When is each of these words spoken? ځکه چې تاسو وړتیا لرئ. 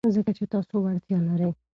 ځکه 0.15 0.31
چې 0.37 0.43
تاسو 0.53 0.73
وړتیا 0.81 1.17
لرئ. 1.27 1.51